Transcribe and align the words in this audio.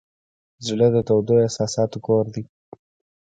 زړه 0.67 0.87
د 0.95 0.97
تودو 1.07 1.35
احساساتو 1.45 1.97
کور 2.07 2.25
دی. 2.33 2.43